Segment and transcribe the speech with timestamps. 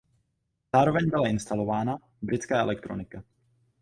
[0.75, 3.23] Zároveň byla instalována britská elektronika.